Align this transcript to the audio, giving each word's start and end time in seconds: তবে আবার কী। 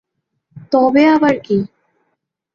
তবে 0.71 1.03
আবার 1.07 1.35
কী। 1.45 1.57